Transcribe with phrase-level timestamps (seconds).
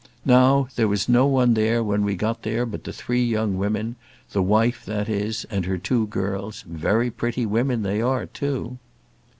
[0.25, 3.97] Now, there was no one there when we got there but the three young women,
[4.31, 8.79] the wife, that is, and her two girls very pretty women they are too."